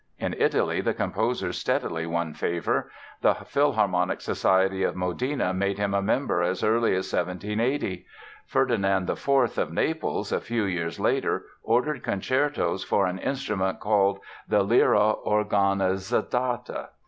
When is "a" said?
5.93-6.01, 10.31-10.41